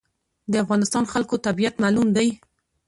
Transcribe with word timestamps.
د 0.51 0.53
افغانستان 0.63 1.03
خلکو 1.13 1.35
طبیعت 1.45 1.75
معلوم 1.83 2.07
دی. 2.15 2.27